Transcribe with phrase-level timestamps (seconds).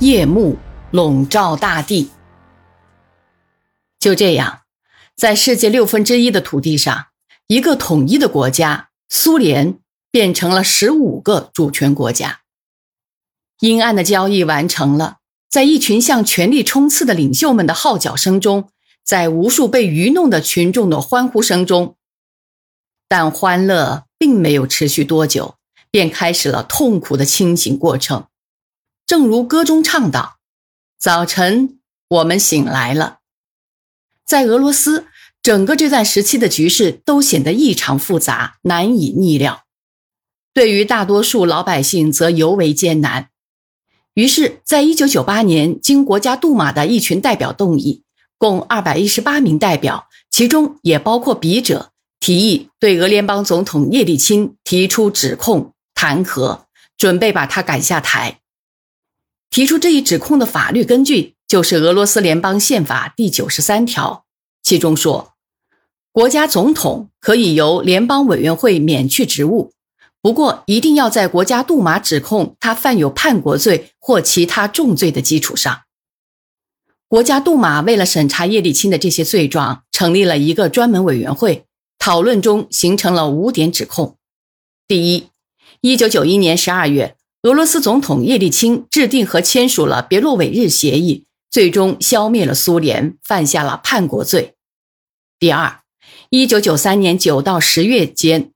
[0.00, 0.56] 夜幕
[0.90, 2.10] 笼罩大地。
[3.98, 4.60] 就这样，
[5.16, 7.06] 在世界六分之一的土地上，
[7.46, 9.78] 一个统一的国家——苏联，
[10.10, 12.40] 变成了十五个主权国家。
[13.60, 15.16] 阴暗的交易完成了，
[15.48, 18.68] 在一群向权力冲刺的领袖们的号角声中，
[19.02, 21.96] 在无数被愚弄的群众的欢呼声中，
[23.08, 25.56] 但欢乐并没有持续多久，
[25.90, 28.26] 便开始了痛苦的清醒过程。
[29.06, 30.38] 正如歌中唱道
[30.98, 31.78] ：“早晨，
[32.08, 33.18] 我们醒来了。”
[34.26, 35.06] 在俄罗斯，
[35.40, 39.62] 整个这段时期的局势都显得异常复杂，难以逆料。
[40.52, 43.30] 对于大多数老百姓，则尤为艰难。
[44.14, 48.02] 于是，在一九九八年，经国家杜马的一群代表动议，
[48.38, 56.62] 共二百一十八名代表，其中也包括笔者，提议对俄联邦总统叶利钦提出指控、弹劾，
[56.96, 58.40] 准备把他赶下台。
[59.50, 64.24] 提出这一指控的法律根据就是俄罗斯联邦宪法第九十三条，
[64.62, 65.32] 其中说，
[66.12, 69.72] 国家总统可以由联邦委员会免去职务，
[70.20, 75.82] 不过一定要在国家杜马指控他犯有叛国罪或其他重罪的基础上。
[77.08, 81.64] 国家杜马为了审查叶利钦的这些罪状，成立了一个专门委员会，
[81.98, 84.16] 讨论中形成了五点指控：
[84.88, 85.28] 第一，
[85.80, 87.15] 一九九一年十二月。
[87.46, 94.56] 俄罗斯总统叶利钦制定和签署了别洛韦日协议，最终消灭了苏联，犯下了叛国罪。
[95.38, 95.82] 第二，
[96.30, 98.50] 一九九三年九到十月间，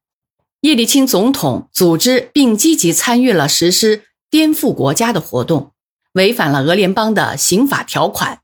[0.62, 5.70] 叶利钦总统组织并积极参与了实施颠覆国家的活动，
[6.14, 8.40] 违反了俄联邦的刑法条款。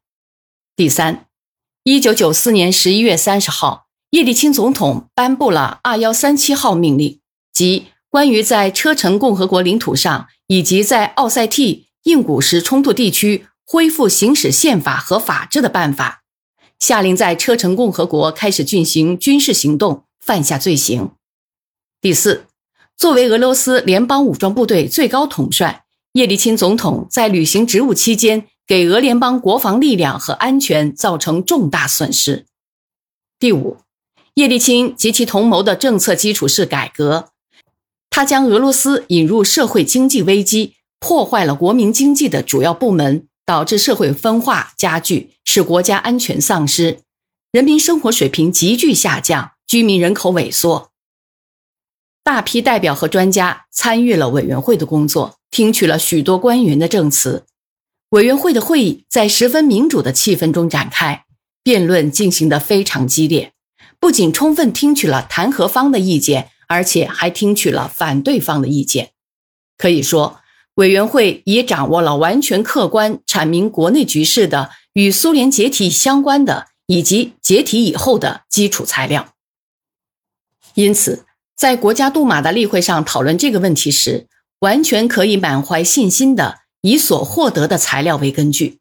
[0.76, 1.26] 第三，
[1.82, 7.18] 一九九四年十一月三十号，叶利钦总统颁布了二幺三七号命令，
[7.52, 10.28] 即关于在车臣共和国领土上。
[10.48, 16.22] 以及在奥塞梯、印古什冲突地区恢复行使宪法和法治的办法，
[16.78, 21.10] 下令在车臣共和国开始进行军事行动，犯下罪行。
[22.00, 22.46] 第四，
[22.96, 32.46] 作为俄罗斯联邦武装部队最高统帅，叶利钦总统在履行职务期间，给俄联邦国防力量和安全造成重大损失。
[33.40, 33.78] 第五，
[34.34, 37.30] 叶利钦及其同谋的政策基础是改革。
[38.16, 47.00] 他将俄罗斯引入社会经济危机，破坏了国民经济的主要部门，导致社会分化加剧，使国家安全丧失，
[47.52, 50.92] 人民生活水平急剧下降，居民人口萎缩。
[52.24, 57.44] 大批代表和专家参与了委员会的工作，听取了许多官员的证词。
[58.12, 61.26] 委员会的会议在十分民主的气氛中展开，
[61.62, 63.52] 辩论进行得非常激烈，
[64.00, 66.52] 不仅充分听取了弹劾方的意见。
[66.66, 69.12] 而且还听取了反对方的意见，
[69.78, 70.40] 可以说，
[70.74, 79.32] 委员会已掌握了完全客观阐明国内局势的与苏联解体相关的以及解体以后的基础材料。
[80.74, 81.24] 因此，
[81.56, 84.26] 在国家杜马的例会上讨论这个问题时，
[84.58, 88.80] 完全可以满怀信心的以所获得的材料为根据。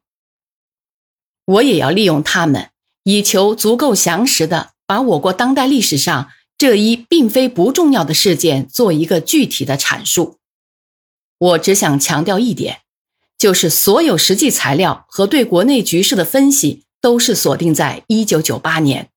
[1.46, 2.70] 我也要利用它们，
[3.04, 6.32] 以求足够详实的把我国当代历史上。
[6.58, 10.38] 这一并非不重要的事件做一个具体的阐述，
[11.38, 12.82] 我只想强调一点，
[13.38, 19.10] 就是所有实际材料和对国内局势的分析都是锁定在一九九八年。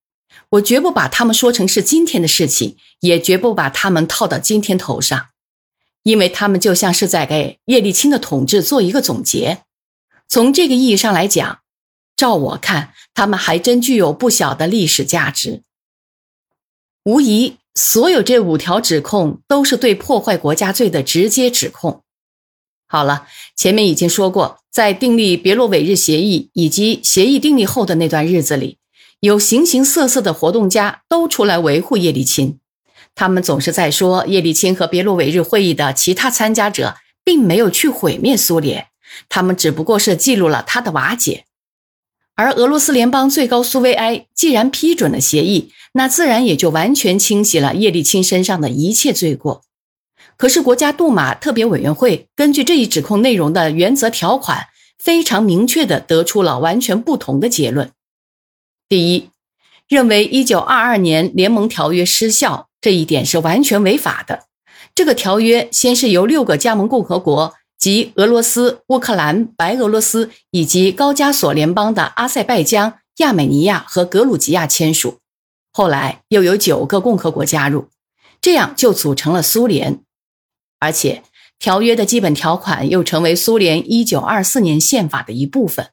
[0.51, 5.29] 我绝不把他们说成是今天的事情，也绝不把他们套到今天头上，
[6.03, 9.63] 因为他们就像是在给叶利钦的统治做一个总结。
[10.29, 11.61] 从这个意义上来讲，
[12.17, 15.63] 照我看，他们还真具有不小的历史价值。
[17.09, 22.03] 无疑，所有这五条指控都是对破坏国家罪的直接指控。
[22.87, 23.27] 好了，
[23.57, 28.77] 前面已经说过，在订立别洛韦日协议以及协议订立后的那段日子里，
[29.21, 32.59] 有形形色色的活动家都出来维护叶利钦。
[33.15, 38.89] 他们总是在说，叶利钦和别洛韦日会议的其他参加者并没有去毁灭苏联，
[39.31, 41.47] 他们只不过是记录了他的瓦解。
[42.39, 49.63] 而俄罗斯联邦最高苏维埃既然批准了协议，那自然也就完全清洗了叶利钦身上的一切罪过。
[50.37, 57.91] 可是，国家杜马特别委员会根据这一指控内容的原则条款，非常明确地得出了完全不同的结论。
[58.89, 59.31] 第一，
[59.89, 64.45] 认为1922年联盟条约失效这一点是完全违法的。
[64.95, 67.55] 这个条约先是由六个加盟共和国。
[67.79, 75.21] 及俄罗斯、乌克兰、白俄罗斯以及高加索联邦的阿塞拜疆、亚美尼亚和格鲁吉亚签署，
[75.73, 77.89] 后来又有九个共和国加入，
[78.41, 80.01] 这样就组成了苏联。
[80.81, 81.23] 而且
[81.59, 85.91] 条约的基本条款又成为苏联1924年宪法的一部分。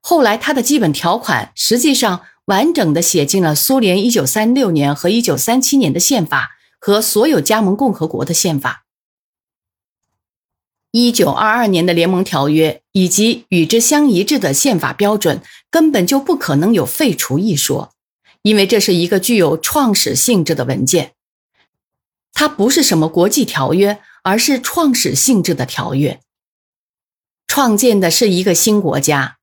[0.00, 8.84] 后来，它的基本条款实际上完整的写进了苏联1936年和1937年的宪法和所有加盟共和国的宪法。
[10.92, 15.40] 1922年的联盟条约以及与之相一致的宪法标准，
[15.70, 17.92] 根本就不可能有废除一说，
[18.42, 21.12] 因为这是一个具有创始性质的文件。
[22.34, 26.20] 它不是什么国际条约，而是创始性质的条约。
[27.46, 29.38] 创建的是一个新国家。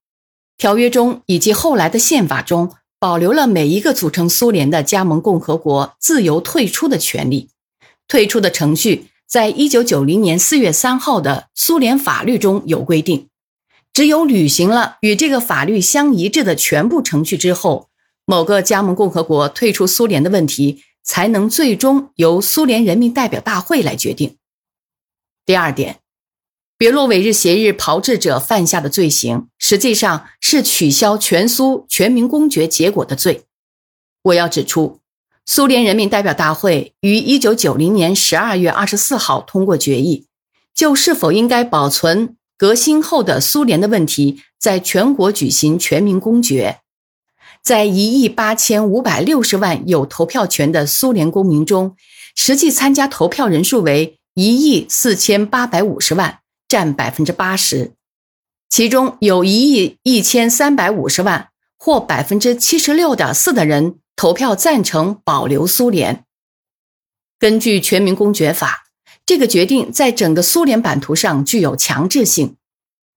[0.58, 7.50] 条约中以及后来的宪法中保留了每一个组成苏联的加盟共和国自由退出的权利。
[8.08, 13.30] 退出的程序在一九九零年四月三号的苏联法律中有规定。
[13.94, 17.90] 只有履行了与这个法律相一致的全部程序之后，
[18.26, 20.84] 某个加盟共和国退出苏联的问题。
[21.02, 24.38] 才能最终由苏联人民代表大会来决定。
[25.44, 26.02] 第二点，
[26.78, 33.46] 别洛韦日协议炮制者犯下的罪行，实际上是取消全苏全民公决结果的罪。
[34.22, 34.99] 我要指出，
[35.52, 40.28] 苏联人民代表大会于一九九零年十二月二十四号通过决议，
[40.76, 46.78] 就是否应该保存革新后的苏联的问题，在全国举行全民公决。
[47.64, 51.96] 在一亿八千五百六十万有投票权的苏联公民中，
[52.36, 57.94] 实际参加投票人数为一亿四千八百五十万，占百分之八十。
[58.70, 66.26] 其中有一亿一千三百五十万，或百分之七十六点四的人投票赞成保留苏联。
[67.40, 68.84] 根据全民公决法，
[69.26, 72.58] 这个决定在整个苏联版图上具有强制性，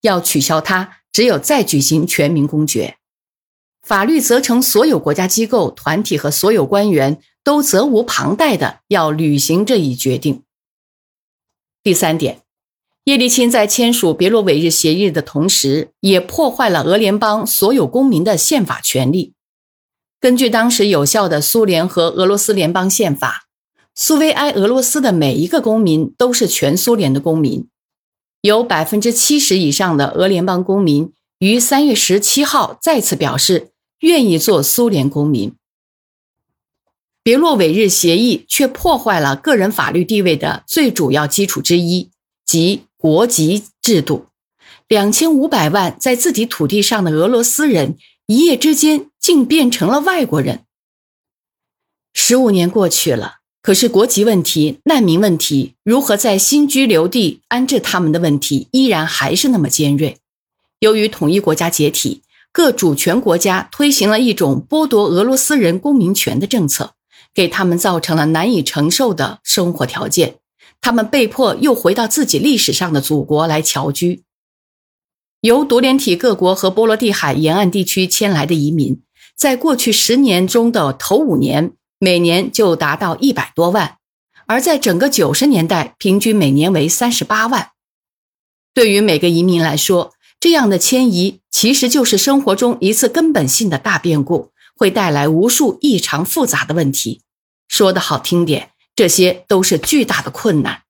[0.03, 2.99] 要取消它，只有再举行全民公决。
[3.83, 10.45] 法律责成所有国家机构、团体和所有官员都责无旁贷的要履行这一决定。
[11.83, 12.43] 第三点，
[13.03, 19.35] 叶利钦在签署别洛韦日协议的同时，也破坏了俄联邦所有公民的宪法权利。
[20.23, 23.49] 根据当时有效的苏联和俄罗斯联邦宪法，
[23.95, 27.67] 苏维埃俄罗斯的每一个公民都是全苏联的公民。
[28.41, 33.69] 有百分之七十以上的俄联邦公民于三月十七号再次表示。
[34.03, 35.55] 愿意做苏联公民。
[37.23, 42.11] 别洛韦日协议却破坏了个人法律地位的最主要基础之一，
[42.45, 44.27] 即国籍制度。
[44.89, 47.97] 两千五百万在自己土地上的俄罗斯人，
[48.27, 50.67] 一夜之间竟变成了外国人。
[52.13, 60.19] 十五年过去了，可是国籍问题、难民问题，如何在新居留地安置他们的问题，依然还是那么尖锐。
[60.81, 62.23] 由于统一国家解体。
[62.55, 66.93] 各主权国家推行了一种剥夺俄罗斯人公民权的政策，
[67.33, 70.37] 给他们造成了难以承受的生活条件。
[70.83, 74.25] 他们被迫又回到自己历史上的祖国来侨居。
[75.41, 79.01] 由独联体各国和波罗的海沿岸地区迁来的移民，
[79.37, 83.97] 在过去十年中的头五年，每年就达到一百多万；
[84.47, 87.71] 而在整个九十年代，平均每年为三十八万。
[88.75, 97.23] 对于每个移民来说，这样的迁移其实就是生活中一次根本性的大变故，会带来无数异常复杂的问题。
[97.69, 100.83] 说的好听点，这些都是巨大的困难。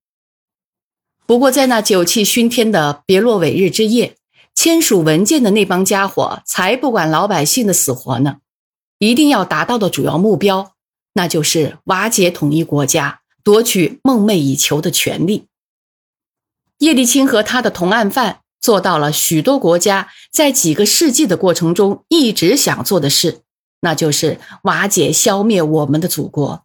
[1.27, 4.17] 不过，在那酒气熏天的别洛韦日之夜，
[4.55, 8.39] 签署文件的那帮家伙才不管老百姓的死活呢。
[8.99, 10.75] 一定要达到的主要目标，
[11.15, 15.47] 那就是瓦解统一国家，夺取梦寐以求的权利。
[16.79, 18.41] 叶利钦和他的同案犯。
[18.63, 23.41] 做到了许多国家在几个世纪的过程中一直想做的事，
[23.81, 26.65] 那就是瓦解、消灭我们的祖国。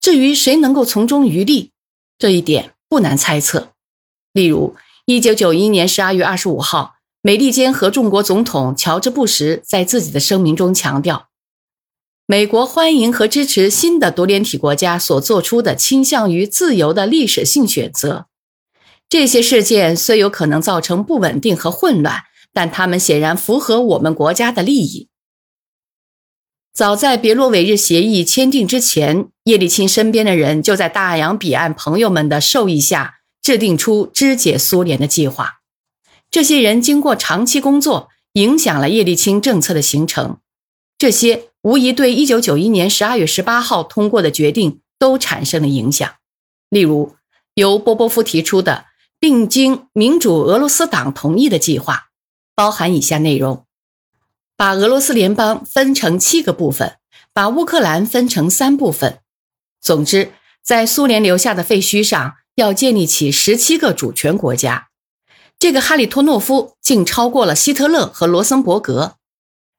[0.00, 1.70] 至于谁能够从中渔利，
[2.18, 3.74] 这一点不难猜测。
[4.32, 4.74] 例如，
[5.06, 11.28] 一九九一年十二月二十五号，美利坚合众国总统乔治·布什在自己的声明中强调，
[12.26, 18.26] 美国欢迎和支持新的独联体国家所做出的倾向于自由的历史性选择。
[19.08, 25.06] 这些事件虽有可能造成不稳定和混乱，但他们显然符合我们国家的利益。
[26.74, 35.60] 早在别洛韦日协议签订之前，叶利钦身边的人就在大洋彼岸朋友们的授意下，制定出肢解苏联的计划。
[36.32, 40.40] 这些人经过长期工作，影响了叶利钦政策的形成。
[40.98, 46.10] 这些无疑对1991年12月18号通过的决定都产生了影响。
[46.70, 47.14] 例如，
[47.54, 48.86] 由波波夫提出的。
[49.18, 52.08] 并经民主俄罗斯党同意的计划，
[52.54, 53.64] 包含以下内容：
[54.58, 56.98] 把俄罗斯联邦分成七个部分，
[57.32, 59.20] 把乌克兰分成三部分。
[59.80, 64.88] 总之，在苏联留下的废墟上要建立起十七个主权国家。
[65.58, 69.16] 这个哈里托诺夫竟超过了希特勒和罗森伯格。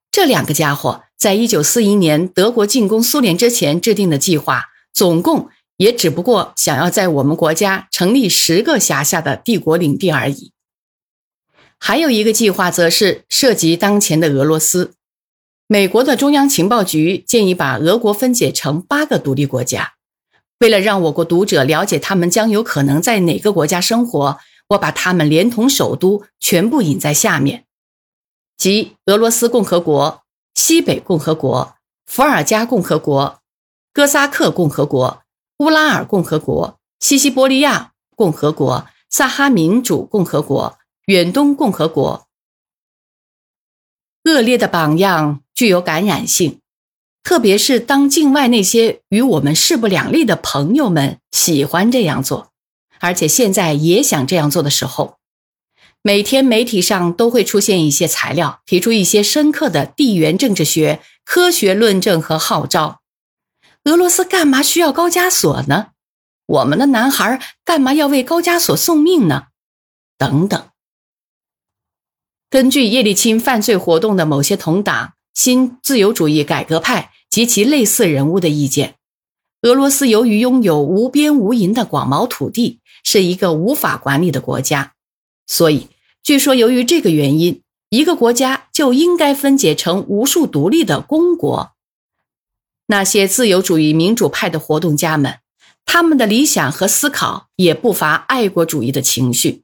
[0.09, 10.53] 这两个家伙在一九四一年德国进攻苏联之前制定的计划，总共也只不过想要在我们国家成立十个辖下的帝国领地而已。
[11.79, 14.93] 还有一个计划，则是涉及当前的俄罗斯。
[15.67, 19.96] 美国的中央情报局建议把俄国分解成八个独立国家。
[20.59, 27.65] 为了让我国读者了解他们将有可能在哪个国家生活，我把他们连同首都全部引在下面，
[28.57, 30.23] 即俄罗斯共和国、
[30.55, 33.41] 西北共和国、伏尔加共和国、
[33.93, 35.23] 哥萨克共和国、
[35.59, 40.77] 乌拉尔共和国、西西伯利亚共和国、萨哈民主共和国。
[41.07, 42.27] 远东共和国，
[44.25, 46.59] 恶劣的榜样具有感染性，
[47.27, 52.53] 特别是当境外那些与我们势不两立的朋友们喜欢这样做，
[53.01, 55.17] 而且现在也想这样做的时候，
[56.01, 63.01] 每天媒体上都会出现一些材料，提出一些深刻的地缘政治学科学论证和号召。
[63.83, 65.87] 俄罗斯干嘛需要高加索呢？
[66.45, 69.47] 我们的男孩干嘛要为高加索送命呢？
[70.17, 70.69] 等等。
[72.49, 78.95] 根据叶利钦犯罪活动的某些同党、新自由主义改革派及其类似人物的意见，
[79.61, 84.93] 俄罗斯由于拥有无边无垠的广袤土地，是一个无法管理的国家。
[85.45, 85.87] 所以，
[86.21, 91.71] 据说由于这个原因，一个国家就应该分解成无数独立的公国。
[92.87, 95.39] 那些自由主义民主派的活动家们，
[95.85, 99.63] 他们的理想和思考也不乏爱国主义的情绪。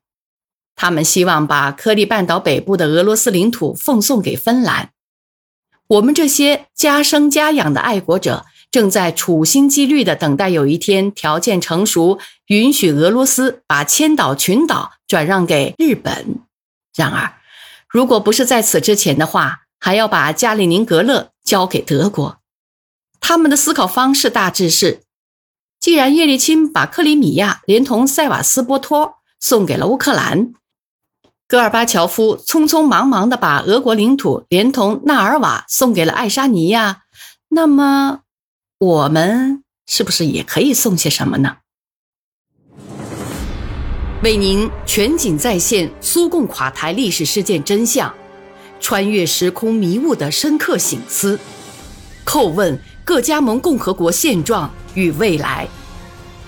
[0.76, 4.93] 他们希望把克里半岛北部的俄罗斯领土奉送给芬兰。
[5.88, 16.40] 我们这些家生家养的爱国者正在处心积虑地等待有一天条件成熟，允许俄罗斯把千岛群岛转让给日本。
[16.96, 17.34] 然而，
[17.88, 22.40] 如果不是在此之前的话，还要把加里宁格勒交给德国。
[23.20, 25.02] 他们的思考方式大致是：
[25.80, 30.54] 既然叶利钦把克里米亚连同塞瓦斯波托送给了乌克兰。
[31.48, 37.04] 戈尔巴乔夫匆匆忙忙地把俄国领土连同纳尔瓦送给了爱沙尼亚，
[37.50, 38.22] 那么
[38.80, 41.58] 我们是不是也可以送些什么呢？
[44.24, 48.12] 为您全景再现苏共垮台历史事件真相，
[48.80, 51.38] 穿越时空迷雾的深刻醒思，
[52.26, 55.68] 叩问各加盟共和国现状与未来，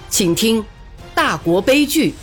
[0.10, 0.64] 请听
[1.14, 2.14] 《大国悲剧：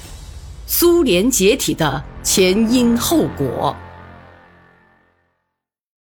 [0.66, 3.76] 苏联解体的》前因后果。